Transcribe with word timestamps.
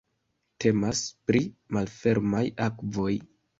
Temas 0.63 1.01
pri 1.29 1.43
malfermaj 1.79 2.43
akvoj. 2.71 3.15